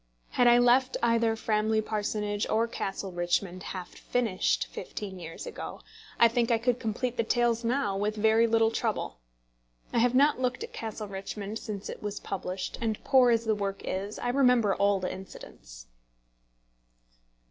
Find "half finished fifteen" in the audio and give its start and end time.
3.61-5.19